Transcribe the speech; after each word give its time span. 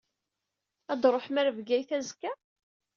Ad 0.91 0.99
tṛuḥem 1.01 1.37
ɣer 1.39 1.47
Bgayet 1.57 1.91
azekka? 1.97 2.31